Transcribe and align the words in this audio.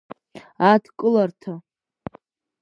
Адкыларҭа? 0.71 1.53